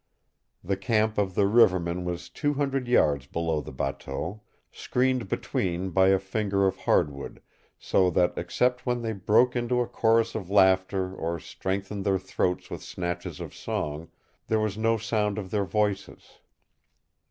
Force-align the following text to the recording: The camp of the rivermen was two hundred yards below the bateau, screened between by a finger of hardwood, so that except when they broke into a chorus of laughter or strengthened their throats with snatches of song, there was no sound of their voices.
The 0.63 0.77
camp 0.77 1.19
of 1.19 1.35
the 1.35 1.45
rivermen 1.45 2.03
was 2.05 2.27
two 2.31 2.55
hundred 2.55 2.87
yards 2.87 3.27
below 3.27 3.61
the 3.61 3.71
bateau, 3.71 4.41
screened 4.71 5.27
between 5.29 5.91
by 5.91 6.07
a 6.07 6.17
finger 6.17 6.65
of 6.65 6.75
hardwood, 6.75 7.39
so 7.77 8.09
that 8.09 8.33
except 8.35 8.83
when 8.83 9.03
they 9.03 9.13
broke 9.13 9.55
into 9.55 9.79
a 9.79 9.85
chorus 9.87 10.33
of 10.33 10.49
laughter 10.49 11.13
or 11.13 11.37
strengthened 11.39 12.03
their 12.03 12.17
throats 12.17 12.71
with 12.71 12.81
snatches 12.81 13.39
of 13.39 13.53
song, 13.53 14.07
there 14.47 14.59
was 14.59 14.75
no 14.75 14.97
sound 14.97 15.37
of 15.37 15.51
their 15.51 15.65
voices. 15.65 16.39